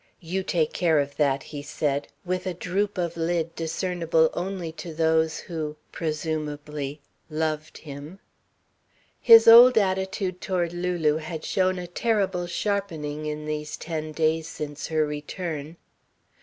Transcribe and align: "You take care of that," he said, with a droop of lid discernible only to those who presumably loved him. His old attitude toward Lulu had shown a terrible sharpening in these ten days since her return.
"You 0.19 0.41
take 0.41 0.73
care 0.73 0.97
of 0.97 1.15
that," 1.17 1.43
he 1.43 1.61
said, 1.61 2.07
with 2.25 2.47
a 2.47 2.55
droop 2.55 2.97
of 2.97 3.15
lid 3.17 3.53
discernible 3.55 4.31
only 4.33 4.71
to 4.71 4.95
those 4.95 5.37
who 5.41 5.75
presumably 5.91 7.01
loved 7.29 7.77
him. 7.77 8.17
His 9.19 9.47
old 9.47 9.77
attitude 9.77 10.41
toward 10.41 10.73
Lulu 10.73 11.17
had 11.17 11.45
shown 11.45 11.77
a 11.77 11.85
terrible 11.85 12.47
sharpening 12.47 13.27
in 13.27 13.45
these 13.45 13.77
ten 13.77 14.11
days 14.11 14.47
since 14.47 14.87
her 14.87 15.05
return. 15.05 15.77